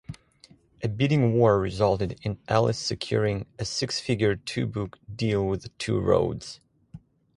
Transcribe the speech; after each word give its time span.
A 0.81 0.87
bidding 0.89 1.33
war 1.33 1.59
resulted 1.59 2.19
in 2.23 2.39
Ellis 2.47 2.79
securing 2.79 3.45
a 3.59 3.65
six-figure 3.65 4.35
two-book 4.35 4.97
deal 5.15 5.45
with 5.45 5.77
Two 5.77 5.99
Roads. 5.99 6.59